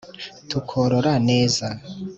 tukorora 0.49 1.11
neza 1.27 1.67